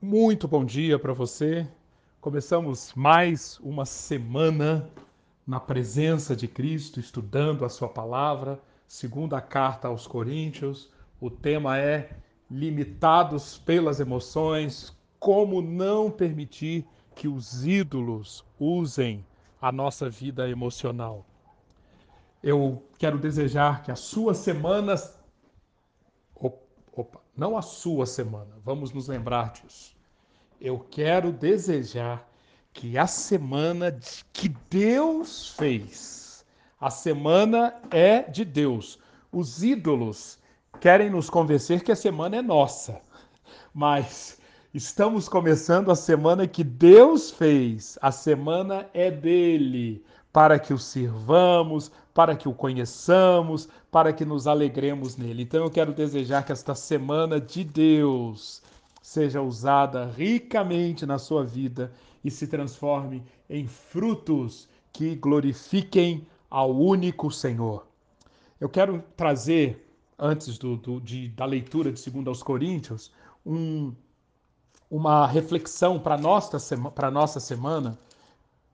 Muito 0.00 0.46
bom 0.46 0.62
dia 0.62 0.98
para 0.98 1.14
você. 1.14 1.66
Começamos 2.20 2.92
mais 2.94 3.58
uma 3.60 3.86
semana 3.86 4.90
na 5.46 5.58
presença 5.58 6.36
de 6.36 6.46
Cristo, 6.46 7.00
estudando 7.00 7.64
a 7.64 7.70
Sua 7.70 7.88
palavra, 7.88 8.60
segundo 8.86 9.34
a 9.34 9.40
carta 9.40 9.88
aos 9.88 10.06
Coríntios. 10.06 10.90
O 11.18 11.30
tema 11.30 11.78
é 11.78 12.10
Limitados 12.50 13.56
pelas 13.56 13.98
emoções, 13.98 14.94
como 15.18 15.62
não 15.62 16.10
permitir 16.10 16.86
que 17.14 17.26
os 17.26 17.66
ídolos 17.66 18.44
usem 18.60 19.24
a 19.60 19.72
nossa 19.72 20.10
vida 20.10 20.46
emocional. 20.46 21.24
Eu 22.42 22.82
quero 22.98 23.16
desejar 23.16 23.82
que 23.82 23.90
a 23.90 23.96
sua 23.96 24.34
semana. 24.34 24.94
Não 27.36 27.56
a 27.56 27.62
sua 27.62 28.06
semana, 28.06 28.56
vamos 28.64 28.92
nos 28.92 29.08
lembrar 29.08 29.52
disso. 29.52 29.94
Eu 30.58 30.78
quero 30.78 31.30
desejar 31.30 32.26
que 32.72 32.96
a 32.96 33.06
semana 33.06 33.98
que 34.32 34.48
Deus 34.70 35.50
fez, 35.50 36.46
a 36.80 36.88
semana 36.88 37.74
é 37.90 38.22
de 38.22 38.42
Deus. 38.42 38.98
Os 39.30 39.62
ídolos 39.62 40.38
querem 40.80 41.10
nos 41.10 41.28
convencer 41.28 41.82
que 41.84 41.92
a 41.92 41.96
semana 41.96 42.36
é 42.36 42.42
nossa, 42.42 43.00
mas 43.72 44.40
estamos 44.72 45.28
começando 45.28 45.90
a 45.90 45.94
semana 45.94 46.46
que 46.46 46.64
Deus 46.64 47.30
fez, 47.30 47.98
a 48.00 48.10
semana 48.10 48.88
é 48.94 49.10
dele, 49.10 50.02
para 50.32 50.58
que 50.58 50.72
o 50.72 50.78
sirvamos, 50.78 51.92
para 52.16 52.34
que 52.34 52.48
o 52.48 52.54
conheçamos, 52.54 53.68
para 53.90 54.10
que 54.10 54.24
nos 54.24 54.46
alegremos 54.46 55.18
nele. 55.18 55.42
Então 55.42 55.62
eu 55.62 55.70
quero 55.70 55.92
desejar 55.92 56.46
que 56.46 56.50
esta 56.50 56.74
semana 56.74 57.38
de 57.38 57.62
Deus 57.62 58.62
seja 59.02 59.42
usada 59.42 60.06
ricamente 60.06 61.04
na 61.04 61.18
sua 61.18 61.44
vida 61.44 61.92
e 62.24 62.30
se 62.30 62.46
transforme 62.46 63.22
em 63.50 63.68
frutos 63.68 64.66
que 64.94 65.14
glorifiquem 65.14 66.26
ao 66.48 66.74
único 66.74 67.30
Senhor. 67.30 67.86
Eu 68.58 68.70
quero 68.70 69.04
trazer, 69.14 69.86
antes 70.18 70.56
do, 70.56 70.74
do 70.74 70.98
de, 71.02 71.28
da 71.28 71.44
leitura 71.44 71.92
de 71.92 72.10
2 72.10 72.26
aos 72.28 72.42
Coríntios, 72.42 73.12
um, 73.44 73.92
uma 74.90 75.26
reflexão 75.26 76.00
para 76.00 76.14
a 76.14 76.18
nossa, 76.18 76.56
nossa 77.12 77.40
semana, 77.40 77.98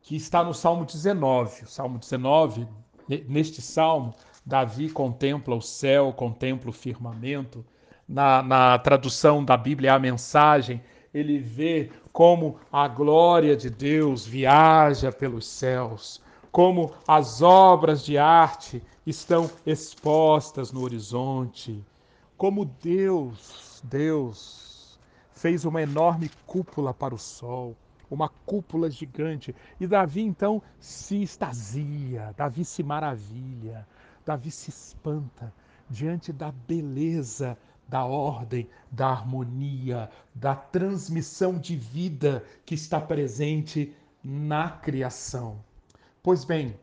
que 0.01 0.15
está 0.15 0.45
no 0.45 0.55
Salmo 0.55 0.85
19. 0.85 1.65
O 1.65 1.67
Salmo 1.67 1.99
19, 1.99 2.69
neste 3.09 3.61
salmo, 3.61 4.15
Davi 4.45 4.91
contempla 4.91 5.55
o 5.55 5.63
céu, 5.63 6.13
contempla 6.13 6.71
o 6.71 6.73
firmamento, 6.73 7.65
na, 8.09 8.43
na 8.43 8.79
tradução 8.79 9.45
da 9.45 9.57
Bíblia, 9.57 9.95
a 9.95 9.99
mensagem, 9.99 10.83
ele 11.15 11.39
vê 11.39 11.91
como 12.13 12.59
a 12.71 12.89
glória 12.89 13.57
de 13.57 13.71
Deus 13.71 14.27
viaja 14.27 15.13
pelos 15.13 15.47
céus, 15.47 16.21
como 16.51 16.93
as 17.07 17.41
obras 17.41 18.05
de 18.05 18.19
arte 18.19 18.83
estão 19.07 19.51
expostas 19.65 20.73
no 20.73 20.83
horizonte, 20.83 21.83
como 22.37 22.65
Deus, 22.65 23.81
Deus, 23.85 24.99
fez 25.33 25.65
uma 25.65 25.83
enorme 25.83 26.31
cúpula 26.47 26.93
para 26.93 27.15
o 27.15 27.19
sol, 27.19 27.77
uma 28.15 28.29
cúpula 28.29 28.91
gigante. 28.91 29.55
E 29.81 29.87
Davi 29.87 30.23
então 30.23 30.63
se 30.79 31.23
extasia, 31.23 32.35
Davi 32.37 32.65
se 32.65 32.83
maravilha, 32.83 33.87
Davi 34.25 34.51
se 34.51 34.71
espanta 34.71 35.53
diante 35.89 36.33
da 36.33 36.53
beleza 36.53 37.57
da 37.89 38.07
ordem, 38.07 38.69
da 38.91 39.09
harmonia, 39.09 40.09
da 40.35 40.55
transmissão 40.55 41.59
de 41.59 41.77
vida 41.77 42.43
que 42.65 42.75
está 42.75 42.99
presente 42.99 43.95
na 44.25 44.71
criação. 44.71 45.63
Pois 46.23 46.45
bem, 46.45 46.79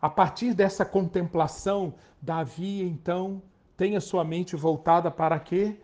a 0.00 0.08
partir 0.08 0.52
dessa 0.52 0.84
contemplação, 0.84 1.94
Davi 2.20 2.82
então 2.82 3.40
tem 3.76 3.94
a 3.94 4.00
sua 4.00 4.24
mente 4.24 4.56
voltada 4.56 5.10
para 5.10 5.38
quê? 5.38 5.78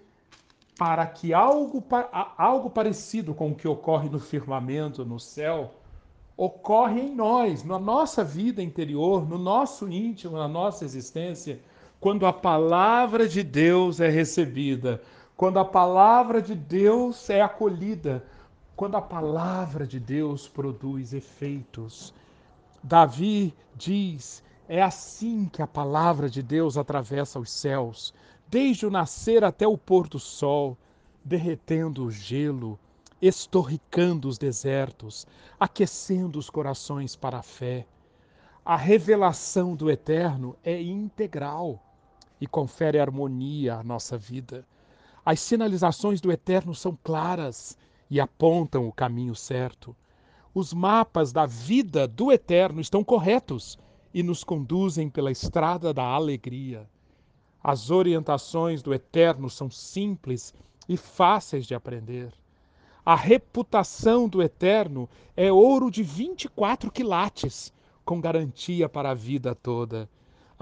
Para 0.78 1.06
que 1.06 1.34
algo, 1.34 1.84
algo 2.37 2.71
parecido 2.71 3.34
com 3.34 3.50
o 3.50 3.55
que 3.55 3.69
ocorre 3.69 4.09
no 4.09 4.19
firmamento, 4.19 5.05
no 5.05 5.21
céu, 5.21 5.75
ocorre 6.37 7.00
em 7.00 7.15
nós, 7.15 7.62
na 7.62 7.78
nossa 7.78 8.25
vida 8.25 8.62
interior, 8.62 9.28
no 9.28 9.38
nosso 9.38 9.88
íntimo, 9.88 10.37
na 10.37 10.49
nossa 10.49 10.84
existência 10.84 11.61
quando 12.03 12.27
a 12.27 12.32
palavra 12.32 13.28
de 13.28 13.44
Deus 13.44 14.00
é 14.00 14.09
recebida, 14.09 15.00
quando 15.37 15.61
a 15.61 15.65
palavra 15.65 16.43
de 16.43 16.53
Deus 16.53 17.31
é 17.31 17.41
acolhida, 17.41 18.25
quando 18.75 18.97
a 18.97 19.00
palavra 19.00 19.87
de 19.87 20.00
Deus 20.00 20.49
produz 20.49 21.12
efeitos. 21.12 22.12
Davi 22.82 23.55
diz: 23.77 24.43
é 24.69 24.82
assim 24.82 25.47
que 25.47 25.62
a 25.62 25.66
palavra 25.69 26.28
de 26.28 26.43
Deus 26.43 26.77
atravessa 26.77 27.38
os 27.38 27.53
céus, 27.53 28.12
desde 28.53 28.85
o 28.85 28.91
nascer 28.91 29.43
até 29.43 29.67
o 29.67 29.79
pôr 29.79 30.07
do 30.07 30.19
sol, 30.19 30.77
derretendo 31.25 32.05
o 32.05 32.11
gelo, 32.11 32.79
estorricando 33.19 34.29
os 34.29 34.37
desertos, 34.37 35.27
aquecendo 35.59 36.39
os 36.39 36.51
corações 36.51 37.17
para 37.17 37.39
a 37.39 37.43
fé. 37.43 37.87
A 38.62 38.77
revelação 38.77 39.75
do 39.75 39.91
eterno 39.91 40.55
é 40.62 40.79
integral 40.83 41.83
e 42.39 42.47
confere 42.47 43.01
harmonia 43.01 43.77
à 43.77 43.83
nossa 43.83 44.19
vida. 44.19 44.67
As 45.25 45.41
sinalizações 45.41 46.21
do 46.21 46.31
eterno 46.31 46.75
são 46.75 46.99
claras 47.03 47.79
e 48.11 48.21
apontam 48.21 48.87
o 48.87 48.93
caminho 48.93 49.35
certo. 49.35 49.97
Os 50.53 50.75
mapas 50.75 51.33
da 51.33 51.47
vida 51.47 52.07
do 52.07 52.31
eterno 52.31 52.83
estão 52.83 53.03
corretos 53.03 53.79
e 54.12 54.23
nos 54.23 54.45
conduzem 54.45 55.09
pela 55.09 55.31
estrada 55.31 55.95
da 55.95 56.05
alegria. 56.05 56.87
As 57.62 57.91
orientações 57.91 58.83
do 58.83 58.93
eterno 58.93 59.49
são 59.49 59.71
simples 59.71 60.55
e 60.89 60.97
fáceis 60.97 61.67
de 61.67 61.75
aprender. 61.75 62.33
A 63.05 63.15
reputação 63.15 64.28
do 64.28 64.43
eterno 64.43 65.09
é 65.37 65.50
ouro 65.53 65.91
de 65.91 66.03
24 66.03 66.91
quilates, 66.91 67.73
com 68.05 68.21
garantia 68.21 68.89
para 68.89 69.11
a 69.11 69.15
vida 69.15 69.55
toda. 69.55 70.09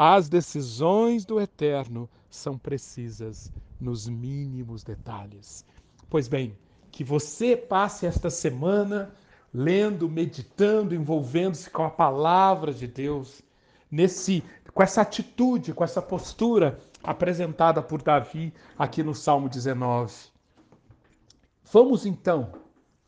As 0.02 0.30
decisões 0.30 1.26
do 1.26 1.38
Eterno 1.38 2.08
são 2.30 2.56
precisas 2.56 3.52
nos 3.78 4.08
mínimos 4.08 4.82
detalhes. 4.82 5.64
Pois 6.08 6.26
bem, 6.26 6.56
que 6.90 7.04
você 7.04 7.54
passe 7.54 8.06
esta 8.06 8.30
semana 8.30 9.14
lendo, 9.52 10.08
meditando, 10.08 10.94
envolvendo-se 10.94 11.68
com 11.68 11.84
a 11.84 11.90
palavra 11.90 12.72
de 12.72 12.86
Deus, 12.86 13.42
nesse 13.90 14.42
com 14.72 14.82
essa 14.82 15.02
atitude, 15.02 15.74
com 15.74 15.84
essa 15.84 16.00
postura 16.00 16.80
apresentada 17.02 17.82
por 17.82 18.02
Davi 18.02 18.52
aqui 18.78 19.02
no 19.02 19.14
Salmo 19.14 19.48
19. 19.48 20.12
Vamos 21.72 22.04
então 22.04 22.52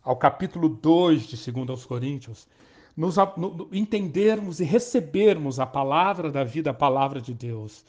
ao 0.02 0.16
capítulo 0.16 0.68
2 0.68 1.22
de 1.22 1.52
2 1.52 1.70
aos 1.70 1.84
Coríntios, 1.84 2.48
nos, 2.96 3.16
no, 3.36 3.68
entendermos 3.72 4.60
e 4.60 4.64
recebermos 4.64 5.58
a 5.58 5.66
palavra 5.66 6.30
da 6.30 6.44
vida, 6.44 6.70
a 6.70 6.74
palavra 6.74 7.20
de 7.20 7.32
Deus. 7.32 7.84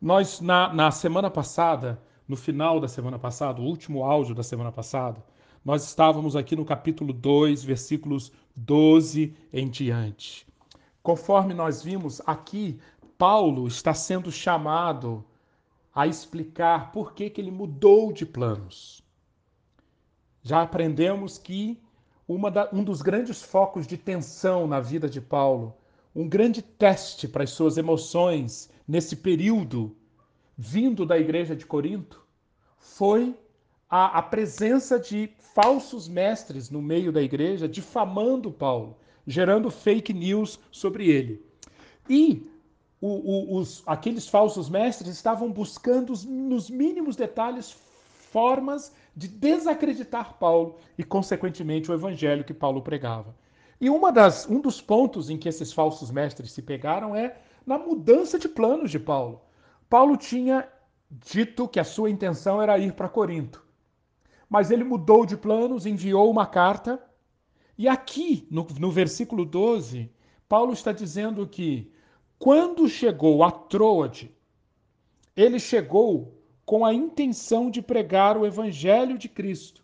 Nós, 0.00 0.40
na, 0.40 0.72
na 0.72 0.90
semana 0.90 1.30
passada, 1.30 2.00
no 2.26 2.36
final 2.36 2.80
da 2.80 2.88
semana 2.88 3.18
passada, 3.18 3.60
o 3.60 3.64
último 3.64 4.04
áudio 4.04 4.34
da 4.34 4.42
semana 4.42 4.72
passada, 4.72 5.22
nós 5.64 5.84
estávamos 5.84 6.36
aqui 6.36 6.54
no 6.56 6.64
capítulo 6.64 7.12
2, 7.12 7.64
versículos 7.64 8.32
12 8.54 9.34
em 9.52 9.68
diante. 9.68 10.46
Conforme 11.02 11.52
nós 11.54 11.82
vimos 11.82 12.20
aqui, 12.26 12.78
Paulo 13.26 13.66
está 13.66 13.94
sendo 13.94 14.30
chamado 14.30 15.24
a 15.94 16.06
explicar 16.06 16.92
por 16.92 17.14
que, 17.14 17.30
que 17.30 17.40
ele 17.40 17.50
mudou 17.50 18.12
de 18.12 18.26
planos. 18.26 19.02
Já 20.42 20.60
aprendemos 20.60 21.38
que 21.38 21.80
da, 22.52 22.68
um 22.70 22.84
dos 22.84 23.00
grandes 23.00 23.40
focos 23.40 23.86
de 23.86 23.96
tensão 23.96 24.66
na 24.66 24.78
vida 24.78 25.08
de 25.08 25.22
Paulo, 25.22 25.74
um 26.14 26.28
grande 26.28 26.60
teste 26.60 27.26
para 27.26 27.44
as 27.44 27.50
suas 27.50 27.78
emoções 27.78 28.68
nesse 28.86 29.16
período 29.16 29.96
vindo 30.54 31.06
da 31.06 31.18
igreja 31.18 31.56
de 31.56 31.64
Corinto, 31.64 32.22
foi 32.76 33.34
a, 33.88 34.18
a 34.18 34.22
presença 34.22 35.00
de 35.00 35.30
falsos 35.54 36.06
mestres 36.08 36.68
no 36.68 36.82
meio 36.82 37.10
da 37.10 37.22
igreja, 37.22 37.66
difamando 37.66 38.52
Paulo, 38.52 38.98
gerando 39.26 39.70
fake 39.70 40.12
news 40.12 40.60
sobre 40.70 41.08
ele. 41.08 41.42
E 42.06 42.50
o, 43.06 43.56
o, 43.56 43.58
os, 43.58 43.82
aqueles 43.84 44.26
falsos 44.26 44.70
mestres 44.70 45.10
estavam 45.10 45.52
buscando 45.52 46.14
nos 46.26 46.70
mínimos 46.70 47.16
detalhes 47.16 47.76
formas 48.32 48.94
de 49.14 49.28
desacreditar 49.28 50.38
Paulo 50.38 50.76
e, 50.96 51.04
consequentemente, 51.04 51.90
o 51.90 51.94
evangelho 51.94 52.44
que 52.44 52.54
Paulo 52.54 52.80
pregava. 52.80 53.36
E 53.78 53.90
uma 53.90 54.10
das, 54.10 54.48
um 54.48 54.58
dos 54.58 54.80
pontos 54.80 55.28
em 55.28 55.36
que 55.36 55.50
esses 55.50 55.70
falsos 55.70 56.10
mestres 56.10 56.52
se 56.52 56.62
pegaram 56.62 57.14
é 57.14 57.36
na 57.66 57.76
mudança 57.76 58.38
de 58.38 58.48
planos 58.48 58.90
de 58.90 58.98
Paulo. 58.98 59.42
Paulo 59.86 60.16
tinha 60.16 60.66
dito 61.10 61.68
que 61.68 61.78
a 61.78 61.84
sua 61.84 62.08
intenção 62.08 62.62
era 62.62 62.78
ir 62.78 62.94
para 62.94 63.06
Corinto. 63.06 63.62
mas 64.48 64.70
ele 64.70 64.82
mudou 64.82 65.26
de 65.26 65.36
planos, 65.36 65.84
enviou 65.84 66.30
uma 66.30 66.46
carta. 66.46 66.98
E 67.76 67.86
aqui, 67.86 68.48
no, 68.50 68.66
no 68.80 68.90
versículo 68.90 69.44
12, 69.44 70.10
Paulo 70.48 70.72
está 70.72 70.90
dizendo 70.90 71.46
que 71.46 71.92
quando 72.44 72.86
chegou 72.90 73.42
a 73.42 73.50
Troade, 73.50 74.30
ele 75.34 75.58
chegou 75.58 76.38
com 76.66 76.84
a 76.84 76.92
intenção 76.92 77.70
de 77.70 77.80
pregar 77.80 78.36
o 78.36 78.44
evangelho 78.44 79.16
de 79.16 79.30
Cristo. 79.30 79.82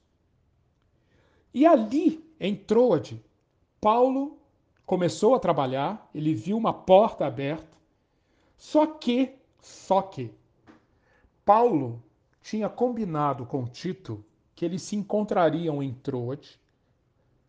E 1.55 1.65
ali, 1.65 2.23
em 2.39 2.55
Troade, 2.55 3.25
Paulo 3.81 4.39
começou 4.85 5.35
a 5.35 5.41
trabalhar, 5.41 6.11
ele 6.15 6.35
viu 6.35 6.59
uma 6.59 6.75
porta 6.75 7.25
aberta. 7.25 7.79
Só 8.59 8.85
que, 8.87 9.39
só 9.63 10.03
que 10.03 10.31
Paulo 11.47 12.05
tinha 12.43 12.69
combinado 12.69 13.47
com 13.47 13.65
Tito 13.65 14.23
que 14.55 14.67
eles 14.67 14.83
se 14.83 14.97
encontrariam 14.97 15.83
em 15.83 15.95
Troade 15.95 16.61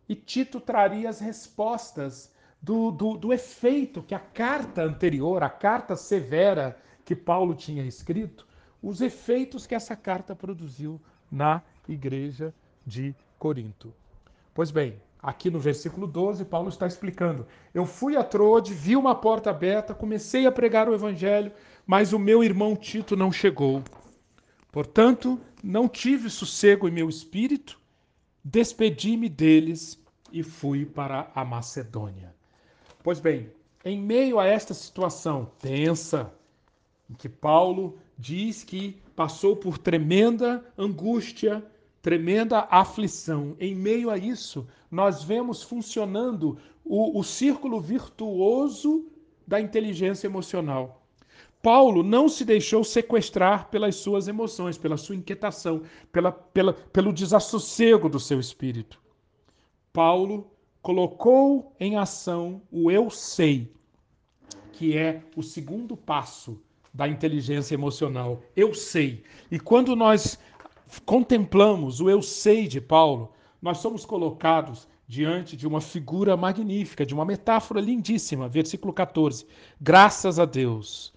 e 0.08 0.14
Tito 0.14 0.58
traria 0.58 1.10
as 1.10 1.20
respostas 1.20 2.32
do, 2.62 2.92
do, 2.92 3.16
do 3.16 3.32
efeito 3.32 4.02
que 4.02 4.14
a 4.14 4.20
carta 4.20 4.84
anterior, 4.84 5.42
a 5.42 5.50
carta 5.50 5.96
severa 5.96 6.78
que 7.04 7.16
Paulo 7.16 7.54
tinha 7.56 7.84
escrito, 7.84 8.46
os 8.80 9.00
efeitos 9.00 9.66
que 9.66 9.74
essa 9.74 9.96
carta 9.96 10.36
produziu 10.36 11.00
na 11.30 11.60
igreja 11.88 12.54
de 12.86 13.14
Corinto. 13.38 13.92
Pois 14.54 14.70
bem, 14.70 15.00
aqui 15.20 15.50
no 15.50 15.58
versículo 15.58 16.06
12, 16.06 16.44
Paulo 16.44 16.68
está 16.68 16.86
explicando: 16.86 17.46
Eu 17.74 17.84
fui 17.84 18.16
a 18.16 18.22
Troade, 18.22 18.72
vi 18.72 18.94
uma 18.94 19.14
porta 19.14 19.50
aberta, 19.50 19.94
comecei 19.94 20.46
a 20.46 20.52
pregar 20.52 20.88
o 20.88 20.94
evangelho, 20.94 21.50
mas 21.84 22.12
o 22.12 22.18
meu 22.18 22.44
irmão 22.44 22.76
Tito 22.76 23.16
não 23.16 23.32
chegou. 23.32 23.82
Portanto, 24.70 25.40
não 25.62 25.88
tive 25.88 26.30
sossego 26.30 26.88
em 26.88 26.92
meu 26.92 27.08
espírito, 27.08 27.80
despedi-me 28.44 29.28
deles 29.28 30.00
e 30.32 30.42
fui 30.42 30.86
para 30.86 31.30
a 31.34 31.44
Macedônia. 31.44 32.32
Pois 33.02 33.18
bem, 33.18 33.50
em 33.84 34.00
meio 34.00 34.38
a 34.38 34.46
esta 34.46 34.72
situação 34.72 35.50
tensa, 35.58 36.32
em 37.10 37.14
que 37.14 37.28
Paulo 37.28 37.98
diz 38.16 38.62
que 38.62 38.96
passou 39.16 39.56
por 39.56 39.76
tremenda 39.76 40.64
angústia, 40.78 41.64
tremenda 42.00 42.66
aflição, 42.70 43.56
em 43.58 43.74
meio 43.74 44.08
a 44.08 44.16
isso, 44.16 44.66
nós 44.90 45.24
vemos 45.24 45.62
funcionando 45.62 46.58
o, 46.84 47.18
o 47.18 47.24
círculo 47.24 47.80
virtuoso 47.80 49.06
da 49.46 49.60
inteligência 49.60 50.28
emocional. 50.28 51.02
Paulo 51.60 52.02
não 52.02 52.28
se 52.28 52.44
deixou 52.44 52.84
sequestrar 52.84 53.68
pelas 53.68 53.96
suas 53.96 54.26
emoções, 54.28 54.78
pela 54.78 54.96
sua 54.96 55.14
inquietação, 55.14 55.82
pela, 56.10 56.32
pela, 56.32 56.72
pelo 56.72 57.12
desassossego 57.12 58.08
do 58.08 58.18
seu 58.18 58.38
espírito. 58.40 59.00
Paulo 59.92 60.51
colocou 60.82 61.74
em 61.78 61.96
ação 61.96 62.60
o 62.70 62.90
eu 62.90 63.08
sei, 63.08 63.72
que 64.72 64.98
é 64.98 65.22
o 65.36 65.42
segundo 65.42 65.96
passo 65.96 66.60
da 66.92 67.08
inteligência 67.08 67.74
emocional. 67.74 68.42
Eu 68.54 68.74
sei. 68.74 69.22
E 69.50 69.58
quando 69.58 69.94
nós 69.94 70.38
contemplamos 71.06 72.00
o 72.00 72.10
eu 72.10 72.20
sei 72.20 72.66
de 72.66 72.80
Paulo, 72.80 73.32
nós 73.62 73.78
somos 73.78 74.04
colocados 74.04 74.88
diante 75.06 75.56
de 75.56 75.66
uma 75.66 75.80
figura 75.80 76.36
magnífica, 76.36 77.06
de 77.06 77.14
uma 77.14 77.24
metáfora 77.24 77.80
lindíssima. 77.80 78.48
Versículo 78.48 78.92
14. 78.92 79.46
Graças 79.80 80.38
a 80.38 80.44
Deus 80.44 81.12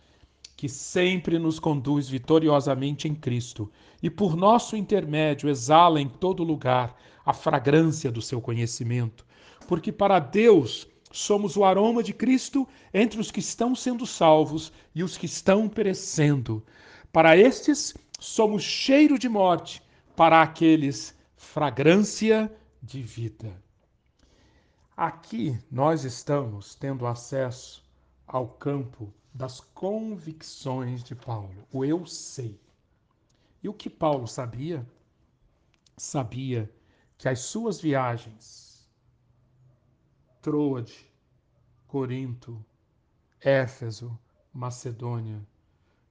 que 0.56 0.70
sempre 0.70 1.38
nos 1.38 1.60
conduz 1.60 2.08
vitoriosamente 2.08 3.08
em 3.08 3.16
Cristo 3.16 3.70
e 4.02 4.10
por 4.10 4.38
nosso 4.38 4.78
intermédio 4.78 5.50
exala 5.50 6.00
em 6.00 6.08
todo 6.08 6.44
lugar 6.44 6.96
a 7.26 7.34
fragrância 7.34 8.12
do 8.12 8.22
seu 8.22 8.40
conhecimento. 8.40 9.25
Porque 9.68 9.92
para 9.92 10.20
Deus 10.20 10.88
somos 11.12 11.56
o 11.56 11.64
aroma 11.64 12.04
de 12.04 12.14
Cristo 12.14 12.68
entre 12.94 13.20
os 13.20 13.32
que 13.32 13.40
estão 13.40 13.74
sendo 13.74 14.06
salvos 14.06 14.72
e 14.94 15.04
os 15.04 15.18
que 15.18 15.26
estão 15.26 15.70
perecendo. 15.70 16.64
Para 17.12 17.38
estes 17.38 17.94
somos 18.20 18.64
cheiro 18.64 19.18
de 19.18 19.30
morte, 19.30 19.82
para 20.16 20.42
aqueles 20.42 21.16
fragrância 21.36 22.52
de 22.82 23.02
vida. 23.02 23.54
Aqui 24.96 25.58
nós 25.72 26.04
estamos 26.04 26.76
tendo 26.76 27.06
acesso 27.06 27.84
ao 28.28 28.48
campo 28.48 29.14
das 29.34 29.60
convicções 29.60 31.04
de 31.04 31.14
Paulo, 31.14 31.68
o 31.72 31.84
eu 31.84 32.06
sei. 32.06 32.60
E 33.62 33.68
o 33.68 33.74
que 33.74 33.90
Paulo 33.90 34.28
sabia? 34.28 34.86
Sabia 35.98 36.72
que 37.18 37.28
as 37.28 37.40
suas 37.40 37.80
viagens, 37.80 38.75
Troade, 40.46 41.12
Corinto, 41.88 42.64
Éfeso, 43.42 44.16
Macedônia, 44.54 45.42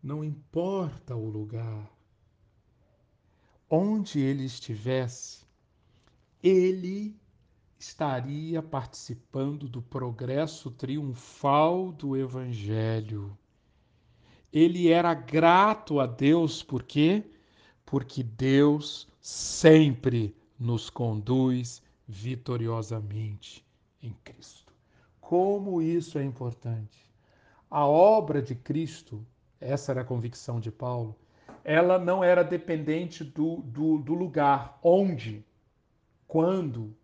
não 0.03 0.25
importa 0.25 1.15
o 1.15 1.31
lugar, 1.31 1.89
onde 3.71 4.19
ele 4.19 4.45
estivesse, 4.45 5.47
ele 6.43 7.17
estaria 7.79 8.61
participando 8.61 9.69
do 9.69 9.81
progresso 9.81 10.69
triunfal 10.69 11.93
do 11.93 12.17
Evangelho. 12.17 13.39
Ele 14.53 14.89
era 14.89 15.15
grato 15.15 16.01
a 16.01 16.09
Deus, 16.09 16.61
por 16.61 16.83
quê? 16.83 17.23
Porque 17.87 18.25
Deus 18.25 19.07
sempre 19.21 20.37
nos 20.59 20.91
conduz 20.91 21.81
vitoriosamente 22.09 23.65
em 24.07 24.17
Cristo. 24.25 24.73
Como 25.21 25.81
isso 25.81 26.19
é 26.19 26.25
importante. 26.25 27.11
A 27.71 27.87
obra 27.87 28.43
de 28.43 28.55
Cristo, 28.55 29.25
essa 29.61 29.93
era 29.93 30.03
a 30.03 30.05
convicção 30.05 30.61
de 30.61 30.71
Paulo, 30.71 31.17
ela 31.65 31.99
não 31.99 32.23
era 32.23 32.45
dependente 32.45 33.25
do, 33.25 33.57
do, 33.63 33.99
do 33.99 34.15
lugar, 34.15 34.79
onde, 34.83 35.45
quando, 36.29 36.95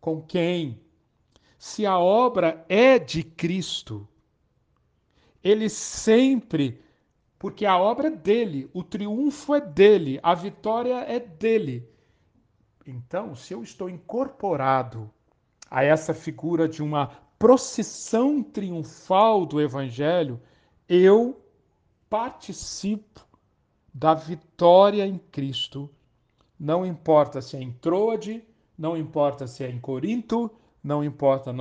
com 0.00 0.20
quem. 0.20 0.80
Se 1.58 1.86
a 1.86 1.98
obra 1.98 2.64
é 2.68 2.98
de 2.98 3.22
Cristo, 3.22 4.06
ele 5.42 5.70
sempre, 5.70 6.82
porque 7.38 7.64
a 7.64 7.78
obra 7.78 8.08
é 8.08 8.10
dele, 8.10 8.70
o 8.74 8.84
triunfo 8.84 9.54
é 9.54 9.60
dele, 9.60 10.20
a 10.22 10.34
vitória 10.34 10.96
é 11.00 11.18
dele. 11.18 11.88
Então, 12.86 13.34
se 13.34 13.54
eu 13.54 13.62
estou 13.62 13.88
incorporado 13.88 15.10
a 15.70 15.84
essa 15.84 16.12
figura 16.12 16.68
de 16.68 16.82
uma 16.82 17.06
procissão 17.38 18.42
triunfal 18.42 19.46
do 19.46 19.60
Evangelho, 19.60 20.40
eu 20.88 21.40
participo 22.08 23.24
da 23.94 24.12
vitória 24.12 25.06
em 25.06 25.18
Cristo. 25.18 25.88
Não 26.58 26.84
importa 26.84 27.40
se 27.40 27.56
é 27.56 27.62
em 27.62 27.72
Troade, 27.72 28.44
não 28.76 28.96
importa 28.96 29.46
se 29.46 29.64
é 29.64 29.70
em 29.70 29.80
Corinto, 29.80 30.50
não 30.82 31.04
importa 31.04 31.54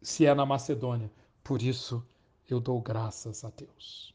se 0.00 0.24
é 0.24 0.34
na 0.34 0.46
Macedônia. 0.46 1.10
Por 1.42 1.60
isso 1.60 2.02
eu 2.48 2.60
dou 2.60 2.80
graças 2.80 3.44
a 3.44 3.50
Deus. 3.50 4.14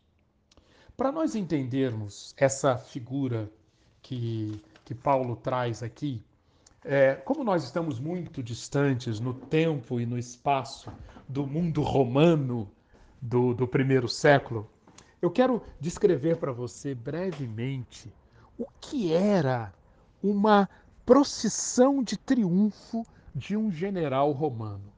Para 0.95 1.12
nós 1.12 1.36
entendermos 1.36 2.33
essa 2.38 2.77
figura 2.77 3.51
que, 4.01 4.62
que 4.83 4.95
Paulo 4.95 5.36
traz 5.36 5.83
aqui, 5.83 6.24
é, 6.83 7.15
como 7.15 7.43
nós 7.43 7.63
estamos 7.63 8.00
muito 8.00 8.41
distantes 8.41 9.19
no 9.19 9.33
tempo 9.33 10.00
e 10.00 10.05
no 10.05 10.17
espaço 10.17 10.91
do 11.27 11.45
mundo 11.45 11.81
romano 11.81 12.69
do, 13.21 13.53
do 13.53 13.67
primeiro 13.67 14.07
século, 14.07 14.69
eu 15.21 15.29
quero 15.29 15.62
descrever 15.79 16.38
para 16.38 16.51
você 16.51 16.95
brevemente 16.95 18.13
o 18.57 18.65
que 18.79 19.13
era 19.13 19.74
uma 20.24 20.69
procissão 21.05 22.01
de 22.01 22.17
triunfo 22.17 23.05
de 23.36 23.57
um 23.57 23.71
general 23.71 24.31
romano. 24.31 24.93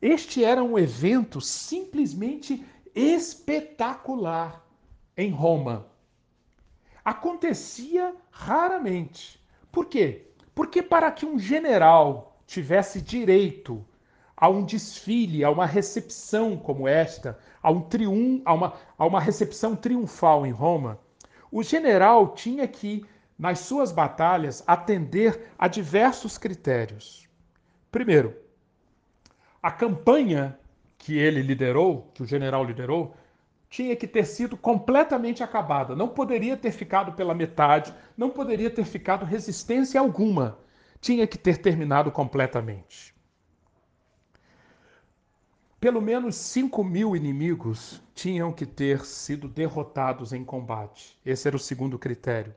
Este 0.00 0.44
era 0.44 0.62
um 0.62 0.78
evento 0.78 1.40
simplesmente 1.40 2.64
espetacular 2.94 4.64
em 5.16 5.30
Roma. 5.30 5.86
Acontecia 7.04 8.14
raramente. 8.30 9.40
Por 9.70 9.86
quê? 9.86 10.29
Porque 10.54 10.82
para 10.82 11.10
que 11.10 11.24
um 11.24 11.38
general 11.38 12.36
tivesse 12.46 13.00
direito 13.00 13.84
a 14.36 14.48
um 14.48 14.64
desfile, 14.64 15.44
a 15.44 15.50
uma 15.50 15.66
recepção 15.66 16.56
como 16.56 16.88
esta, 16.88 17.38
a, 17.62 17.70
um 17.70 17.80
triun, 17.80 18.40
a, 18.44 18.54
uma, 18.54 18.74
a 18.96 19.06
uma 19.06 19.20
recepção 19.20 19.76
triunfal 19.76 20.46
em 20.46 20.50
Roma, 20.50 20.98
o 21.52 21.62
general 21.62 22.34
tinha 22.34 22.66
que 22.66 23.06
nas 23.40 23.60
suas 23.60 23.90
batalhas, 23.90 24.62
atender 24.66 25.46
a 25.58 25.66
diversos 25.66 26.36
critérios. 26.36 27.26
Primeiro, 27.90 28.36
a 29.62 29.70
campanha 29.70 30.58
que 30.98 31.16
ele 31.16 31.40
liderou, 31.40 32.10
que 32.12 32.22
o 32.22 32.26
general 32.26 32.62
liderou, 32.62 33.16
tinha 33.70 33.94
que 33.94 34.08
ter 34.08 34.26
sido 34.26 34.56
completamente 34.56 35.44
acabada. 35.44 35.94
Não 35.94 36.08
poderia 36.08 36.56
ter 36.56 36.72
ficado 36.72 37.12
pela 37.12 37.32
metade, 37.32 37.94
não 38.16 38.28
poderia 38.28 38.68
ter 38.68 38.84
ficado 38.84 39.24
resistência 39.24 40.00
alguma. 40.00 40.58
Tinha 41.00 41.24
que 41.26 41.38
ter 41.38 41.58
terminado 41.58 42.10
completamente. 42.10 43.14
Pelo 45.80 46.02
menos 46.02 46.34
5 46.34 46.82
mil 46.84 47.16
inimigos 47.16 48.02
tinham 48.12 48.52
que 48.52 48.66
ter 48.66 49.06
sido 49.06 49.48
derrotados 49.48 50.32
em 50.32 50.44
combate. 50.44 51.16
Esse 51.24 51.46
era 51.46 51.56
o 51.56 51.60
segundo 51.60 51.98
critério. 51.98 52.54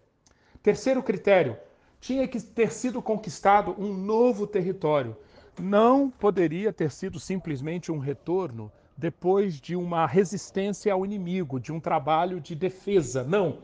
Terceiro 0.64 1.02
critério: 1.02 1.56
tinha 2.02 2.28
que 2.28 2.42
ter 2.42 2.72
sido 2.74 3.02
conquistado 3.02 3.76
um 3.78 3.94
novo 3.94 4.48
território. 4.48 5.16
Não 5.58 6.10
poderia 6.10 6.74
ter 6.74 6.90
sido 6.92 7.20
simplesmente 7.20 7.92
um 7.92 8.00
retorno 8.00 8.72
depois 9.04 9.60
de 9.60 9.76
uma 9.76 10.08
resistência 10.08 10.94
ao 10.94 11.06
inimigo, 11.06 11.60
de 11.60 11.74
um 11.74 11.80
trabalho 11.80 12.40
de 12.40 12.56
defesa. 12.56 13.22
Não. 13.22 13.58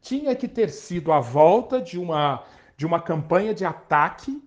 Tinha 0.00 0.34
que 0.34 0.48
ter 0.48 0.70
sido 0.70 1.12
a 1.12 1.20
volta 1.20 1.82
de 1.82 1.98
uma, 1.98 2.42
de 2.78 2.86
uma 2.86 2.98
campanha 2.98 3.52
de 3.52 3.62
ataque, 3.62 4.42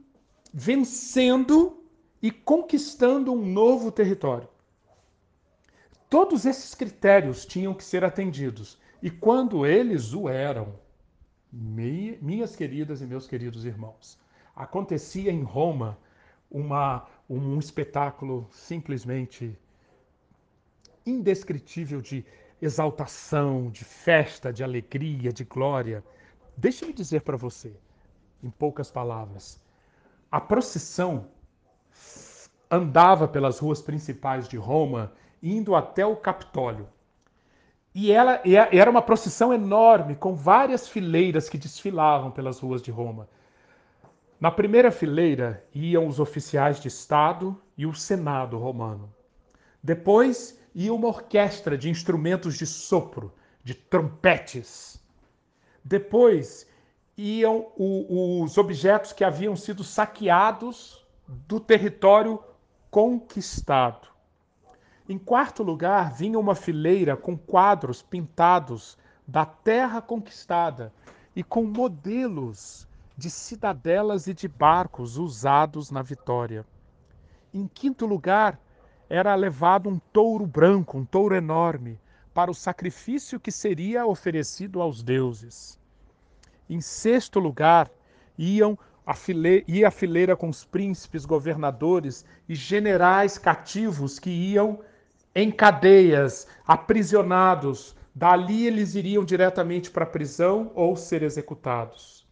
vencendo 0.52 1.84
e 2.20 2.32
conquistando 2.32 3.32
um 3.32 3.46
novo 3.46 3.92
território. 3.92 4.50
Todos 6.10 6.48
esses 6.48 6.74
critérios 6.74 7.46
tinham 7.46 7.76
que 7.76 7.84
ser 7.84 8.04
atendidos. 8.04 8.76
E 9.04 9.12
quando 9.12 9.68
eles 9.68 10.16
o 10.16 10.28
eram, 10.28 10.74
minhas 11.52 12.56
queridas 12.56 13.04
e 13.04 13.06
meus 13.06 13.28
queridos 13.28 13.66
irmãos, 13.66 14.18
acontecia 14.56 15.32
em 15.32 15.44
Roma 15.44 15.96
uma, 16.50 17.08
um 17.30 17.60
espetáculo 17.60 18.48
simplesmente 18.50 19.56
indescritível 21.06 22.02
de 22.02 22.26
exaltação, 22.62 23.70
de 23.70 23.86
festa, 23.86 24.52
de 24.52 24.64
alegria, 24.64 25.32
de 25.32 25.44
glória. 25.44 26.04
Deixe-me 26.58 26.94
dizer 26.94 27.22
para 27.22 27.38
você, 27.38 27.74
em 28.44 28.50
poucas 28.50 28.92
palavras, 28.92 29.62
a 30.32 30.40
procissão 30.40 31.28
andava 32.70 33.28
pelas 33.28 33.60
ruas 33.60 33.82
principais 33.82 34.48
de 34.48 34.58
Roma, 34.58 35.12
indo 35.42 35.74
até 35.74 36.06
o 36.06 36.16
Capitólio. 36.16 36.88
E 37.96 38.12
ela 38.12 38.42
era 38.72 38.92
uma 38.92 39.02
procissão 39.02 39.54
enorme, 39.54 40.16
com 40.16 40.36
várias 40.36 40.88
fileiras 40.88 41.50
que 41.50 41.58
desfilavam 41.58 42.30
pelas 42.30 42.60
ruas 42.60 42.82
de 42.82 42.92
Roma. 42.92 43.28
Na 44.40 44.52
primeira 44.52 44.92
fileira 44.92 45.66
iam 45.74 46.08
os 46.08 46.20
oficiais 46.20 46.80
de 46.80 46.88
Estado 46.88 47.60
e 47.78 47.86
o 47.86 47.94
Senado 47.94 48.58
romano. 48.58 49.12
Depois 49.82 50.59
ia 50.74 50.94
uma 50.94 51.08
orquestra 51.08 51.78
de 51.78 51.90
instrumentos 51.90 52.56
de 52.56 52.66
sopro, 52.66 53.34
de 53.64 53.74
trompetes. 53.74 55.02
Depois 55.84 56.68
iam 57.18 57.72
o, 57.76 58.44
os 58.44 58.58
objetos 58.58 59.12
que 59.12 59.24
haviam 59.24 59.56
sido 59.56 59.84
saqueados 59.84 61.06
do 61.28 61.60
território 61.60 62.42
conquistado. 62.90 64.08
Em 65.08 65.18
quarto 65.18 65.64
lugar, 65.64 66.14
vinha 66.14 66.40
uma 66.40 66.56
fileira 66.56 67.18
com 67.18 67.38
quadros 67.38 68.02
pintados 68.02 68.98
da 69.28 69.46
terra 69.46 70.02
conquistada 70.02 70.94
e 71.36 71.44
com 71.44 71.64
modelos 71.64 72.88
de 73.18 73.30
cidadelas 73.30 74.28
e 74.28 74.34
de 74.34 74.48
barcos 74.48 75.18
usados 75.18 75.92
na 75.92 76.02
vitória. 76.02 76.66
Em 77.54 77.68
quinto 77.68 78.06
lugar, 78.06 78.60
era 79.10 79.34
levado 79.34 79.90
um 79.90 79.98
touro 80.14 80.46
branco, 80.46 80.98
um 80.98 81.04
touro 81.04 81.36
enorme, 81.36 82.00
para 82.34 82.52
o 82.52 82.54
sacrifício 82.54 83.40
que 83.40 83.52
seria 83.52 84.06
oferecido 84.06 84.82
aos 84.82 85.02
deuses. 85.02 85.80
Em 86.70 86.80
sexto 86.80 87.40
lugar, 87.40 87.90
iam 88.38 88.78
a 89.06 89.16
fileira, 89.16 89.66
ia 89.68 89.88
a 89.88 89.92
fileira 89.92 90.36
com 90.36 90.48
os 90.48 90.64
príncipes, 90.64 91.26
governadores 91.26 92.24
e 92.48 92.54
generais 92.54 93.40
cativos 93.40 94.20
que 94.20 94.30
iam 94.30 94.80
em 95.34 95.52
cadeias, 95.52 96.48
aprisionados. 96.68 97.96
Dali 98.14 98.68
eles 98.68 98.94
iriam 98.94 99.26
diretamente 99.26 99.90
para 99.90 100.04
a 100.04 100.08
prisão 100.08 100.72
ou 100.76 100.96
ser 100.96 101.24
executados. 101.24 102.28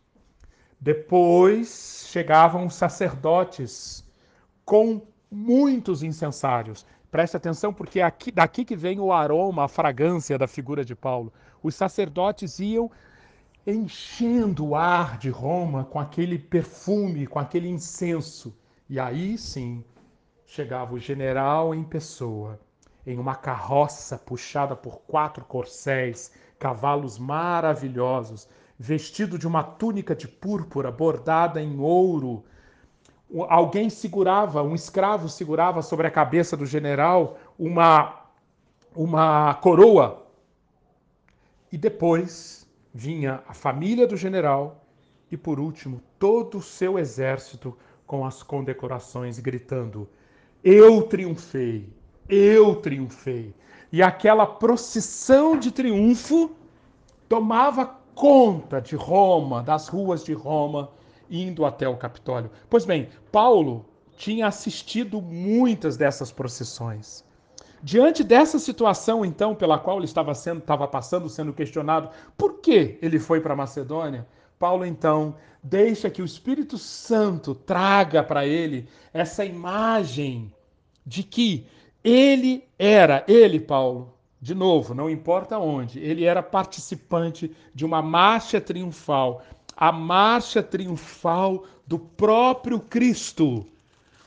Depois 0.80 2.08
chegavam 2.12 2.68
os 2.68 2.76
sacerdotes 2.76 4.06
com 4.64 5.02
muitos 5.32 6.04
incensários. 6.04 6.86
Preste 7.10 7.38
atenção, 7.38 7.74
porque 7.74 8.02
aqui, 8.02 8.32
daqui 8.32 8.66
que 8.66 8.76
vem 8.76 9.00
o 9.00 9.12
aroma, 9.12 9.66
a 9.66 9.68
fragrância 9.68 10.38
da 10.38 10.48
figura 10.48 10.84
de 10.84 10.96
Paulo. 10.96 11.32
Os 11.64 11.76
sacerdotes 11.76 12.60
iam 12.60 12.92
enchendo 13.66 14.68
o 14.68 14.76
ar 14.76 15.18
de 15.18 15.30
Roma 15.30 15.86
com 15.86 16.00
aquele 16.00 16.38
perfume, 16.38 17.28
com 17.28 17.40
aquele 17.40 17.68
incenso. 17.68 18.56
E 18.90 19.00
aí 19.00 19.38
sim 19.38 19.84
chegava 20.46 20.94
o 20.94 21.00
general 21.00 21.76
em 21.76 21.84
pessoa, 21.84 22.60
em 23.06 23.18
uma 23.18 23.36
carroça 23.36 24.18
puxada 24.18 24.76
por 24.76 25.02
quatro 25.02 25.44
corcéis, 25.44 26.32
cavalos 26.58 27.18
maravilhosos, 27.18 28.48
vestido 28.80 29.38
de 29.38 29.48
uma 29.48 29.64
túnica 29.64 30.16
de 30.16 30.28
púrpura 30.28 30.92
bordada 30.92 31.62
em 31.62 31.80
ouro 31.80 32.46
alguém 33.50 33.90
segurava, 33.90 34.64
um 34.64 34.74
escravo 34.74 35.28
segurava 35.28 35.82
sobre 35.82 36.08
a 36.08 36.12
cabeça 36.12 36.56
do 36.56 36.66
general 36.66 37.38
uma, 37.58 38.22
uma 38.96 39.54
coroa. 39.56 40.26
E 41.72 41.78
depois 41.78 42.68
vinha 42.94 43.44
a 43.48 43.54
família 43.54 44.08
do 44.08 44.16
general 44.16 44.84
e, 45.30 45.36
por 45.36 45.60
último, 45.60 46.02
todo 46.18 46.60
o 46.60 46.62
seu 46.62 46.98
exército 46.98 47.78
com 48.06 48.26
as 48.26 48.42
condecorações, 48.42 49.38
gritando: 49.40 50.08
Eu 50.64 51.04
triunfei, 51.04 51.90
eu 52.30 52.78
triunfei. 52.78 53.54
E 53.92 54.02
aquela 54.02 54.46
procissão 54.46 55.58
de 55.58 55.72
triunfo 55.72 56.52
tomava 57.28 57.86
conta 58.16 58.82
de 58.82 58.96
Roma, 58.96 59.62
das 59.62 59.88
ruas 59.88 60.24
de 60.24 60.34
Roma, 60.34 60.90
indo 61.30 61.66
até 61.66 61.88
o 61.88 61.98
Capitólio. 61.98 62.52
Pois 62.70 62.86
bem, 62.86 63.10
Paulo 63.32 63.86
tinha 64.18 64.48
assistido 64.48 65.22
muitas 65.22 65.96
dessas 65.96 66.32
procissões. 66.32 67.24
Diante 67.82 68.24
dessa 68.24 68.58
situação, 68.58 69.24
então, 69.24 69.54
pela 69.54 69.78
qual 69.78 69.98
ele 69.98 70.06
estava, 70.06 70.34
sendo, 70.34 70.60
estava 70.60 70.88
passando, 70.88 71.30
sendo 71.30 71.54
questionado, 71.54 72.10
por 72.36 72.60
que 72.60 72.98
ele 73.02 73.20
foi 73.20 73.40
para 73.40 73.56
Macedônia? 73.56 74.28
Paulo, 74.58 74.84
então, 74.84 75.36
deixa 75.62 76.10
que 76.10 76.22
o 76.22 76.26
Espírito 76.26 76.78
Santo 76.78 77.54
traga 77.54 78.24
para 78.24 78.48
ele 78.48 78.88
essa 79.14 79.46
imagem 79.46 80.52
de 81.06 81.22
que 81.22 81.68
ele 82.04 82.64
era, 82.80 83.24
ele, 83.28 83.60
Paulo, 83.60 84.14
de 84.42 84.56
novo, 84.56 84.94
não 84.94 85.10
importa 85.10 85.60
onde, 85.60 86.00
ele 86.00 86.24
era 86.24 86.42
participante 86.42 87.56
de 87.74 87.86
uma 87.86 88.02
marcha 88.02 88.62
triunfal 88.62 89.44
a 89.80 89.92
marcha 89.92 90.64
triunfal 90.64 91.64
do 91.86 92.00
próprio 92.00 92.80
Cristo. 92.80 93.64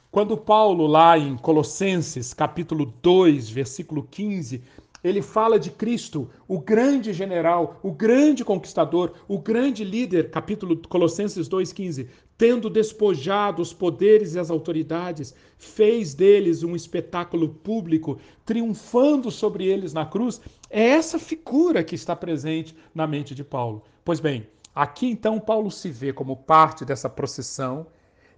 Quando 0.09 0.37
Paulo, 0.37 0.87
lá 0.87 1.19
em 1.19 1.37
Colossenses, 1.37 2.33
capítulo 2.33 2.95
2, 3.02 3.50
versículo 3.50 4.07
15, 4.09 4.62
ele 5.02 5.21
fala 5.21 5.59
de 5.59 5.71
Cristo, 5.71 6.30
o 6.47 6.61
grande 6.61 7.12
general, 7.12 7.80
o 7.83 7.90
grande 7.90 8.45
conquistador, 8.45 9.12
o 9.26 9.38
grande 9.38 9.83
líder, 9.83 10.30
capítulo 10.30 10.76
Colossenses 10.88 11.49
2:15, 11.49 12.07
tendo 12.38 12.71
despojado 12.71 13.61
os 13.61 13.73
poderes 13.73 14.35
e 14.35 14.38
as 14.38 14.52
autoridades, 14.52 15.35
fez 15.59 16.14
deles 16.14 16.62
um 16.62 16.76
espetáculo 16.76 17.49
público, 17.49 18.19
triunfando 18.45 19.33
sobre 19.33 19.66
eles 19.66 19.92
na 19.92 20.07
cruz. 20.07 20.40
É 20.71 20.90
essa 20.90 21.19
figura 21.19 21.83
que 21.83 21.97
está 21.97 22.14
presente 22.14 22.76
na 22.95 23.07
mente 23.07 23.35
de 23.35 23.42
Paulo. 23.42 23.83
Pois 24.04 24.21
bem, 24.21 24.47
Aqui 24.75 25.11
então 25.11 25.41
Paulo 25.41 25.71
se 25.71 25.91
vê 25.91 26.12
como 26.12 26.37
parte 26.37 26.85
dessa 26.85 27.09
procissão, 27.09 27.87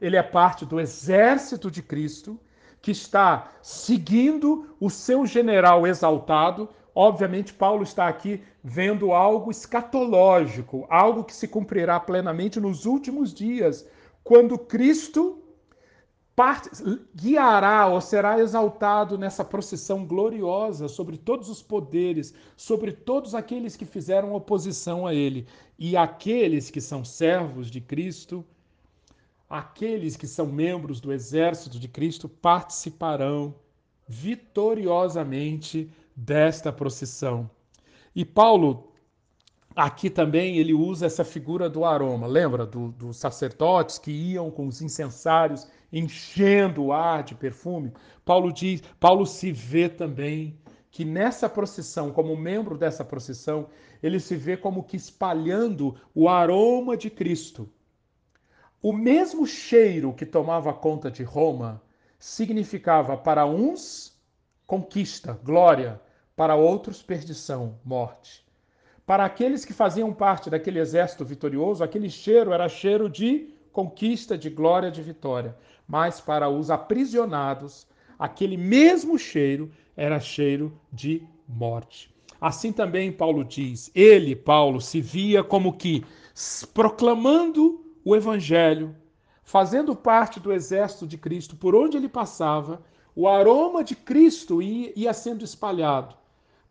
ele 0.01 0.17
é 0.17 0.23
parte 0.23 0.65
do 0.65 0.81
exército 0.81 1.71
de 1.71 1.83
Cristo 1.83 2.39
que 2.81 2.91
está 2.91 3.53
seguindo 3.62 4.75
o 4.81 4.91
seu 4.91 5.25
general 5.25 5.87
exaltado. 5.87 6.69
Obviamente, 6.95 7.55
Paulo 7.55 7.85
está 7.85 8.09
aqui 8.09 8.43
vendo 8.62 9.12
algo 9.12 9.51
escatológico, 9.51 10.87
algo 10.91 11.23
que 11.23 11.35
se 11.35 11.47
cumprirá 11.47 12.01
plenamente 12.01 12.59
nos 12.59 12.85
últimos 12.85 13.33
dias, 13.33 13.87
quando 14.25 14.59
Cristo 14.59 15.41
parte, 16.35 16.71
guiará 17.15 17.87
ou 17.87 18.01
será 18.01 18.39
exaltado 18.39 19.19
nessa 19.19 19.45
procissão 19.45 20.05
gloriosa 20.05 20.89
sobre 20.89 21.17
todos 21.17 21.49
os 21.49 21.62
poderes, 21.62 22.35
sobre 22.57 22.93
todos 22.93 23.35
aqueles 23.35 23.77
que 23.77 23.85
fizeram 23.85 24.35
oposição 24.35 25.07
a 25.07 25.15
ele. 25.15 25.47
E 25.79 25.97
aqueles 25.97 26.71
que 26.71 26.81
são 26.81 27.05
servos 27.05 27.71
de 27.71 27.81
Cristo, 27.81 28.45
aqueles 29.49 30.17
que 30.17 30.27
são 30.27 30.47
membros 30.47 31.01
do 31.01 31.12
exército 31.12 31.79
de 31.79 31.89
Cristo, 31.89 32.29
participarão 32.29 33.55
vitoriosamente 34.09 35.91
desta 36.17 36.73
procissão. 36.73 37.51
E 38.15 38.25
Paulo 38.25 38.91
Aqui 39.75 40.11
também 40.11 40.59
ele 40.59 40.75
usa 40.75 41.07
essa 41.07 41.25
figura 41.25 41.69
do 41.69 41.85
aroma. 41.85 42.26
Lembra 42.26 42.67
dos 42.67 42.93
do 42.93 43.12
sacerdotes 43.12 43.99
que 43.99 44.11
iam 44.11 44.50
com 44.50 44.67
os 44.67 44.83
incensários 44.83 45.67
enchendo 45.93 46.85
o 46.85 46.93
ar 46.93 47.23
de 47.23 47.35
perfume? 47.35 47.93
Paulo 48.25 48.52
diz, 48.52 48.83
Paulo 49.00 49.26
se 49.26 49.50
vê 49.50 49.88
também 49.88 50.59
que 50.91 51.07
nessa 51.07 51.49
procissão, 51.49 52.12
como 52.12 52.37
membro 52.37 52.76
dessa 52.76 53.02
procissão, 53.02 53.69
ele 54.02 54.21
se 54.21 54.37
vê 54.37 54.59
como 54.59 54.83
que 54.83 54.97
espalhando 54.97 55.97
o 56.14 56.29
aroma 56.29 56.97
de 56.97 57.09
Cristo. 57.09 57.69
O 58.83 58.93
mesmo 58.93 59.47
cheiro 59.47 60.12
que 60.12 60.26
tomava 60.26 60.75
conta 60.75 61.11
de 61.11 61.23
Roma 61.23 61.81
significava 62.19 63.17
para 63.17 63.47
uns 63.47 64.21
conquista, 64.67 65.38
glória, 65.43 66.00
para 66.37 66.57
outros 66.57 67.02
perdição, 67.02 67.79
morte. 67.85 68.45
Para 69.04 69.25
aqueles 69.25 69.64
que 69.64 69.73
faziam 69.73 70.12
parte 70.12 70.49
daquele 70.49 70.78
exército 70.78 71.25
vitorioso, 71.25 71.82
aquele 71.82 72.09
cheiro 72.09 72.52
era 72.52 72.68
cheiro 72.68 73.09
de 73.09 73.52
conquista, 73.73 74.38
de 74.38 74.49
glória, 74.49 74.90
de 74.90 75.02
vitória. 75.02 75.56
Mas 75.88 76.21
para 76.21 76.49
os 76.49 76.71
aprisionados, 76.71 77.87
aquele 78.18 78.56
mesmo 78.56 79.18
cheiro 79.18 79.71
era 79.97 80.21
cheiro 80.21 80.73
de 80.92 81.26
morte. 81.49 82.14
Assim 82.40 82.73
também 82.73 83.11
Paulo 83.12 83.44
diz: 83.44 83.90
ele, 83.94 84.37
Paulo, 84.37 84.80
se 84.80 85.00
via 85.00 85.42
como 85.42 85.73
que 85.73 86.04
proclamando 86.73 87.85
o 88.04 88.16
evangelho, 88.16 88.97
fazendo 89.42 89.94
parte 89.94 90.40
do 90.40 90.52
exército 90.52 91.06
de 91.06 91.18
Cristo, 91.18 91.56
por 91.56 91.75
onde 91.75 91.97
ele 91.97 92.09
passava, 92.09 92.82
o 93.14 93.28
aroma 93.28 93.85
de 93.85 93.94
Cristo 93.94 94.62
ia, 94.62 95.12
sendo 95.12 95.44
espalhado. 95.44 96.16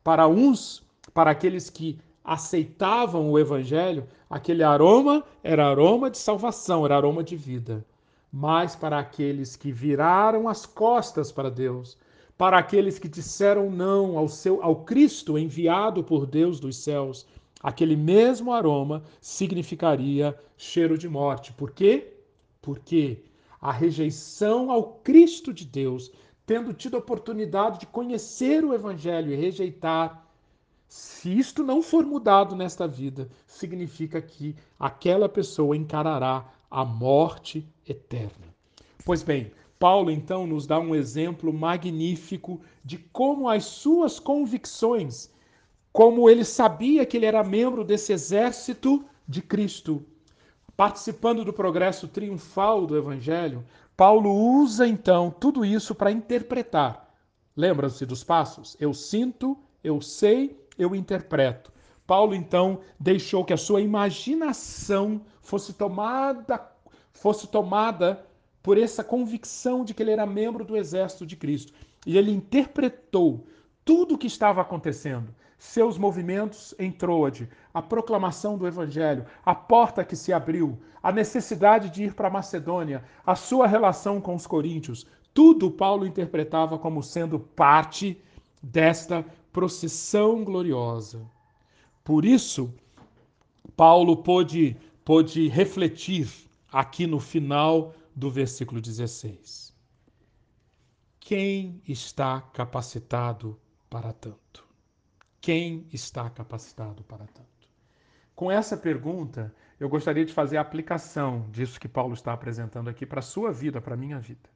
Para 0.04 0.28
uns, 0.28 0.84
para 1.14 1.32
aqueles 1.32 1.70
que 1.70 2.00
aceitavam 2.24 3.32
o 3.32 3.40
evangelho, 3.40 4.08
aquele 4.30 4.64
aroma 4.64 5.24
era 5.44 5.68
aroma 5.68 6.10
de 6.10 6.18
salvação, 6.18 6.86
era 6.86 6.96
aroma 6.96 7.24
de 7.24 7.36
vida. 7.36 7.86
Mas 8.32 8.76
para 8.76 9.00
aqueles 9.00 9.56
que 9.56 9.72
viraram 9.72 10.48
as 10.48 10.66
costas 10.66 11.32
para 11.32 11.50
Deus, 11.50 11.98
para 12.38 12.58
aqueles 12.58 12.98
que 12.98 13.08
disseram 13.08 13.70
não 13.70 14.18
ao 14.18 14.28
seu 14.28 14.64
ao 14.64 14.84
Cristo 14.84 15.38
enviado 15.38 16.04
por 16.04 16.26
Deus 16.26 16.60
dos 16.60 16.78
céus, 16.78 17.28
aquele 17.62 17.96
mesmo 17.96 18.54
aroma 18.54 19.04
significaria 19.20 20.38
cheiro 20.58 20.98
de 20.98 21.10
morte. 21.10 21.52
Por 21.54 21.72
quê? 21.72 22.14
Porque 22.62 23.24
a 23.60 23.72
rejeição 23.72 24.72
ao 24.72 24.84
Cristo 25.04 25.54
de 25.54 25.66
Deus, 25.66 26.12
tendo 26.46 26.74
tido 26.74 26.96
a 26.96 27.00
oportunidade 27.00 27.82
de 27.82 27.86
conhecer 27.86 28.66
o 28.66 28.74
evangelho 28.74 29.32
e 29.32 29.36
rejeitar, 29.36 30.26
se 30.92 31.40
isto 31.40 31.64
não 31.64 31.82
for 31.82 32.06
mudado 32.06 32.54
nesta 32.54 32.86
vida, 32.86 33.30
significa 33.48 34.22
que 34.22 34.58
aquela 34.78 35.30
pessoa 35.30 35.78
encarará 35.78 36.44
a 36.70 36.84
morte 36.84 37.66
eterna. 37.88 38.54
Pois 39.06 39.24
bem, 39.24 39.54
Paulo 39.80 40.12
então 40.12 40.46
nos 40.46 40.68
dá 40.68 40.78
um 40.78 40.94
exemplo 40.94 41.54
magnífico 41.54 42.60
de 42.84 42.98
como 42.98 43.48
as 43.48 43.64
suas 43.64 44.20
convicções, 44.20 45.32
como 45.94 46.30
ele 46.30 46.44
sabia 46.44 47.06
que 47.06 47.16
ele 47.16 47.26
era 47.26 47.42
membro 47.42 47.86
desse 47.86 48.12
exército 48.12 49.06
de 49.26 49.42
Cristo, 49.42 50.06
participando 50.76 51.46
do 51.46 51.54
progresso 51.54 52.06
triunfal 52.06 52.86
do 52.86 52.98
evangelho, 52.98 53.64
Paulo 53.96 54.30
usa 54.30 54.86
então 54.86 55.34
tudo 55.40 55.64
isso 55.64 55.96
para 55.96 56.12
interpretar. 56.12 57.16
Lembram-se 57.56 58.06
dos 58.06 58.26
passos? 58.26 58.76
Eu 58.78 58.94
sinto, 58.94 59.58
eu 59.82 60.02
sei 60.02 60.60
eu 60.82 60.96
interpreto. 60.96 61.72
Paulo 62.06 62.34
então 62.34 62.82
deixou 63.00 63.46
que 63.46 63.54
a 63.54 63.58
sua 63.58 63.82
imaginação 63.82 65.22
fosse 65.42 65.74
tomada 65.74 66.72
fosse 67.14 67.48
tomada 67.48 68.26
por 68.64 68.78
essa 68.78 69.04
convicção 69.04 69.84
de 69.84 69.94
que 69.94 70.02
ele 70.02 70.12
era 70.12 70.26
membro 70.26 70.64
do 70.64 70.78
exército 70.78 71.26
de 71.26 71.36
Cristo. 71.36 71.74
E 72.06 72.18
ele 72.18 72.32
interpretou 72.32 73.46
tudo 73.86 74.16
o 74.16 74.18
que 74.18 74.28
estava 74.28 74.62
acontecendo, 74.62 75.34
seus 75.58 75.98
movimentos 75.98 76.74
em 76.80 76.92
Troade, 76.92 77.50
a 77.74 77.82
proclamação 77.82 78.58
do 78.58 78.68
evangelho, 78.68 79.26
a 79.46 79.54
porta 79.54 80.04
que 80.04 80.16
se 80.16 80.34
abriu, 80.34 80.80
a 81.02 81.12
necessidade 81.12 81.90
de 81.90 82.06
ir 82.06 82.14
para 82.14 82.30
Macedônia, 82.30 83.04
a 83.26 83.36
sua 83.36 83.68
relação 83.68 84.20
com 84.20 84.36
os 84.36 84.48
coríntios, 84.48 85.06
tudo 85.34 85.72
Paulo 85.72 86.06
interpretava 86.06 86.78
como 86.78 87.02
sendo 87.02 87.40
parte 87.40 88.22
desta 88.62 89.26
procissão 89.52 90.44
gloriosa. 90.44 91.30
Por 92.04 92.26
isso, 92.26 92.74
Paulo 93.76 94.18
pôde, 94.18 94.78
pôde 95.04 95.48
refletir 95.48 96.30
aqui 96.72 97.06
no 97.06 97.20
final 97.20 97.94
do 98.16 98.30
versículo 98.30 98.82
16. 98.82 99.74
Quem 101.20 101.82
está 101.88 102.42
capacitado 102.42 103.60
para 103.90 104.12
tanto? 104.12 104.66
Quem 105.40 105.88
está 105.92 106.30
capacitado 106.30 107.04
para 107.04 107.26
tanto? 107.28 107.50
Com 108.36 108.52
essa 108.52 108.76
pergunta, 108.76 109.54
eu 109.80 109.88
gostaria 109.90 110.26
de 110.26 110.34
fazer 110.34 110.58
a 110.58 110.62
aplicação 110.62 111.50
disso 111.52 111.80
que 111.80 111.88
Paulo 111.88 112.14
está 112.14 112.34
apresentando 112.34 112.90
aqui 112.90 113.06
para 113.06 113.20
a 113.20 113.24
sua 113.24 113.52
vida, 113.52 113.82
para 113.82 113.94
a 113.94 113.98
minha 113.98 114.20
vida. 114.20 114.50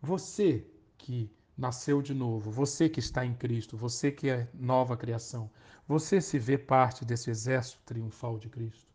Você 0.00 0.66
que 0.96 1.30
nasceu 1.60 2.00
de 2.00 2.14
novo, 2.14 2.50
você 2.50 2.88
que 2.88 3.00
está 3.00 3.24
em 3.24 3.34
Cristo, 3.34 3.76
você 3.76 4.10
que 4.10 4.30
é 4.30 4.48
nova 4.54 4.96
criação, 4.96 5.50
você 5.86 6.18
se 6.18 6.38
vê 6.38 6.56
parte 6.56 7.04
desse 7.04 7.28
exército 7.28 7.82
triunfal 7.84 8.38
de 8.38 8.48
Cristo? 8.48 8.88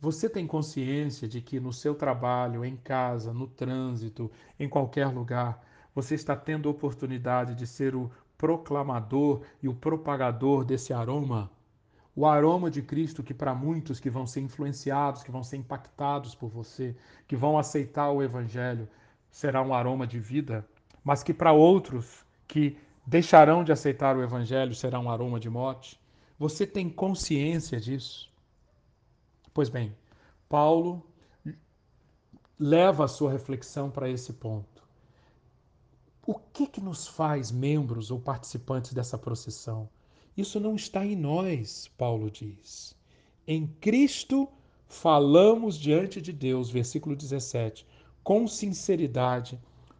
Você 0.00 0.26
tem 0.30 0.46
consciência 0.46 1.28
de 1.28 1.42
que 1.42 1.60
no 1.60 1.74
seu 1.74 1.94
trabalho, 1.94 2.64
em 2.64 2.76
casa, 2.76 3.30
no 3.30 3.46
trânsito, 3.46 4.32
em 4.58 4.66
qualquer 4.68 5.08
lugar, 5.08 5.62
você 5.94 6.14
está 6.14 6.34
tendo 6.34 6.70
oportunidade 6.70 7.54
de 7.54 7.66
ser 7.66 7.94
o 7.94 8.10
proclamador 8.38 9.42
e 9.62 9.68
o 9.68 9.74
propagador 9.74 10.64
desse 10.64 10.94
aroma? 10.94 11.50
O 12.14 12.24
aroma 12.24 12.70
de 12.70 12.80
Cristo 12.80 13.22
que 13.22 13.34
para 13.34 13.54
muitos 13.54 14.00
que 14.00 14.08
vão 14.08 14.26
ser 14.26 14.40
influenciados, 14.40 15.22
que 15.22 15.30
vão 15.30 15.44
ser 15.44 15.58
impactados 15.58 16.34
por 16.34 16.48
você, 16.48 16.96
que 17.28 17.36
vão 17.36 17.58
aceitar 17.58 18.10
o 18.10 18.22
evangelho, 18.22 18.88
será 19.30 19.60
um 19.60 19.74
aroma 19.74 20.06
de 20.06 20.18
vida, 20.18 20.66
mas 21.06 21.22
que 21.22 21.32
para 21.32 21.52
outros 21.52 22.24
que 22.48 22.76
deixarão 23.06 23.62
de 23.62 23.70
aceitar 23.70 24.16
o 24.16 24.24
Evangelho 24.24 24.74
será 24.74 24.98
um 24.98 25.08
aroma 25.08 25.38
de 25.38 25.48
morte? 25.48 26.00
Você 26.36 26.66
tem 26.66 26.90
consciência 26.90 27.78
disso? 27.78 28.28
Pois 29.54 29.68
bem, 29.68 29.94
Paulo 30.48 31.06
leva 32.58 33.04
a 33.04 33.08
sua 33.08 33.30
reflexão 33.30 33.88
para 33.88 34.10
esse 34.10 34.32
ponto. 34.32 34.82
O 36.26 36.34
que, 36.34 36.66
que 36.66 36.80
nos 36.80 37.06
faz 37.06 37.52
membros 37.52 38.10
ou 38.10 38.18
participantes 38.18 38.92
dessa 38.92 39.16
procissão? 39.16 39.88
Isso 40.36 40.58
não 40.58 40.74
está 40.74 41.06
em 41.06 41.14
nós, 41.14 41.88
Paulo 41.96 42.28
diz. 42.28 42.96
Em 43.46 43.68
Cristo 43.80 44.48
falamos 44.88 45.78
diante 45.78 46.20
de 46.20 46.32
Deus, 46.32 46.68
versículo 46.68 47.14
17, 47.14 47.86
com 48.24 48.48
sinceridade 48.48 49.56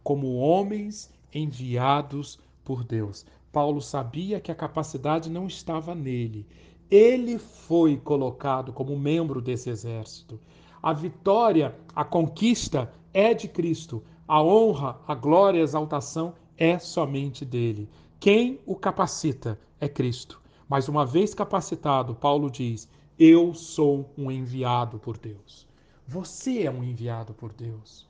como 0.07 0.37
homens 0.37 1.11
enviados 1.33 2.39
por 2.63 2.85
Deus. 2.85 3.25
Paulo 3.51 3.81
sabia 3.81 4.39
que 4.39 4.49
a 4.49 4.55
capacidade 4.55 5.29
não 5.29 5.47
estava 5.47 5.93
nele. 5.93 6.47
Ele 6.89 7.37
foi 7.37 7.97
colocado 7.97 8.71
como 8.71 8.97
membro 8.97 9.41
desse 9.41 9.69
exército. 9.69 10.39
A 10.81 10.93
vitória, 10.93 11.75
a 11.93 12.05
conquista 12.05 12.89
é 13.13 13.33
de 13.33 13.49
Cristo. 13.49 14.01
A 14.25 14.41
honra, 14.41 14.97
a 15.05 15.13
glória, 15.13 15.59
a 15.59 15.63
exaltação 15.65 16.35
é 16.57 16.79
somente 16.79 17.43
dele. 17.43 17.89
Quem 18.17 18.61
o 18.65 18.77
capacita 18.77 19.59
é 19.77 19.89
Cristo. 19.89 20.41
Mas 20.69 20.87
uma 20.87 21.05
vez 21.05 21.33
capacitado, 21.33 22.15
Paulo 22.15 22.49
diz: 22.49 22.87
Eu 23.19 23.53
sou 23.53 24.09
um 24.17 24.31
enviado 24.31 24.99
por 24.99 25.17
Deus. 25.17 25.67
Você 26.07 26.63
é 26.63 26.71
um 26.71 26.81
enviado 26.81 27.33
por 27.33 27.51
Deus. 27.51 28.07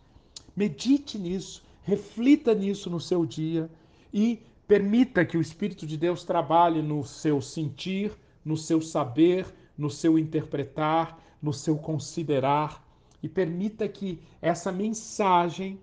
Medite 0.55 1.17
nisso. 1.17 1.65
Reflita 1.88 2.54
nisso 2.54 2.89
no 2.89 3.00
seu 3.00 3.26
dia 3.26 3.71
e 4.13 4.43
permita 4.67 5.23
que 5.23 5.38
o 5.38 5.41
Espírito 5.41 5.88
de 5.88 5.95
Deus 5.95 6.26
trabalhe 6.26 6.82
no 6.82 7.02
seu 7.06 7.39
sentir, 7.41 8.12
no 8.43 8.58
seu 8.58 8.82
saber, 8.82 9.45
no 9.78 9.89
seu 9.89 10.19
interpretar, 10.19 11.17
no 11.41 11.54
seu 11.54 11.78
considerar 11.78 12.86
e 13.23 13.30
permita 13.30 13.88
que 13.88 14.19
essa 14.41 14.69
mensagem 14.69 15.80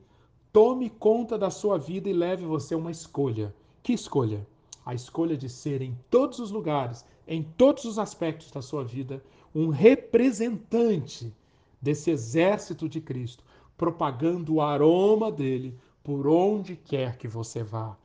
tome 0.52 0.90
conta 0.90 1.38
da 1.38 1.48
sua 1.48 1.78
vida 1.78 2.06
e 2.06 2.12
leve 2.12 2.44
você 2.44 2.74
a 2.74 2.76
uma 2.76 2.90
escolha. 2.90 3.54
Que 3.82 3.94
escolha? 3.94 4.46
A 4.84 4.92
escolha 4.92 5.38
de 5.38 5.48
ser 5.48 5.80
em 5.80 5.98
todos 6.10 6.38
os 6.38 6.50
lugares, 6.50 7.02
em 7.26 7.42
todos 7.42 7.86
os 7.86 7.98
aspectos 7.98 8.50
da 8.50 8.60
sua 8.60 8.84
vida, 8.84 9.24
um 9.54 9.70
representante 9.70 11.32
desse 11.80 12.10
exército 12.10 12.90
de 12.90 13.00
Cristo, 13.00 13.42
propagando 13.74 14.56
o 14.56 14.60
aroma 14.60 15.32
dele 15.32 15.74
por 16.04 16.28
onde 16.28 16.76
quer 16.76 17.16
que 17.16 17.26
você 17.26 17.62
vá. 17.62 17.96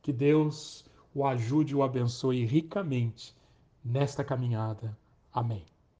Que 0.00 0.12
Deus 0.12 0.84
o 1.14 1.24
ajude 1.26 1.74
e 1.74 1.76
o 1.76 1.82
abençoe 1.82 2.44
ricamente 2.46 3.36
nesta 3.84 4.24
caminhada. 4.24 4.96
Amém. 5.32 5.71